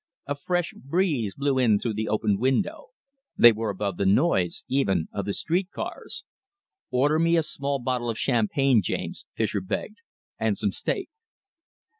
A 0.25 0.33
fresh 0.33 0.73
breeze 0.73 1.35
blew 1.35 1.59
in 1.59 1.77
through 1.77 1.93
the 1.93 2.07
opened 2.09 2.39
window. 2.39 2.87
They 3.37 3.51
were 3.51 3.69
above 3.69 3.97
the 3.97 4.05
noise, 4.07 4.63
even, 4.67 5.07
of 5.13 5.25
the 5.25 5.33
street 5.35 5.69
cars. 5.69 6.23
"Order 6.89 7.19
me 7.19 7.37
a 7.37 7.43
small 7.43 7.77
bottle 7.77 8.09
of 8.09 8.17
champagne, 8.17 8.81
James," 8.81 9.27
Fischer 9.35 9.61
begged, 9.61 9.97
"and 10.39 10.57
some 10.57 10.71
steak." 10.71 11.11